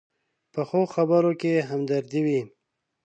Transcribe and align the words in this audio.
پخو 0.53 0.81
خبرو 0.93 1.31
کې 1.41 1.65
همدردي 1.69 2.21
وي 2.25 2.41